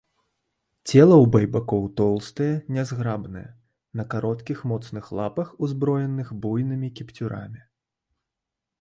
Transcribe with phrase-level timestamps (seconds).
[0.89, 2.47] Цела ў байбакоў тоўстае,
[2.79, 3.45] нязграбнае,
[4.01, 7.61] на кароткіх, моцных лапах, узброеных буйнымі кіпцюрамі.